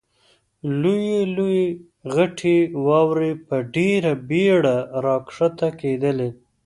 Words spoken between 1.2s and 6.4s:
لویې غټې واورې په ډېره بېړه را کښته کېدلې.